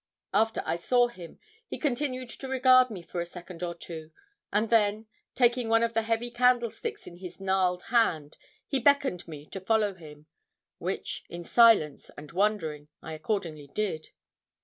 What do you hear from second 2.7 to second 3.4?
me for a